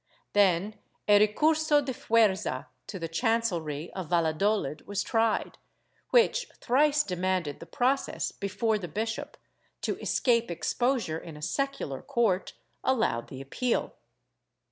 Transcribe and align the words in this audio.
Then 0.33 0.79
a 1.07 1.19
recurso 1.19 1.79
de 1.85 1.93
fuerza 1.93 2.65
to 2.87 2.97
the 2.97 3.07
Chancellery 3.07 3.93
of 3.93 4.09
Valla 4.09 4.33
dolid 4.33 4.81
was 4.87 5.03
tried, 5.03 5.59
which 6.09 6.47
thrice 6.57 7.03
demanded 7.03 7.59
the 7.59 7.67
process 7.67 8.31
before 8.31 8.79
the 8.79 8.87
bishop, 8.87 9.37
to 9.81 9.99
escape 9.99 10.49
exposure 10.49 11.19
in 11.19 11.37
a 11.37 11.41
secular 11.43 12.01
court, 12.01 12.53
allowed 12.83 13.27
the 13.29 13.41
appeal. 13.41 13.93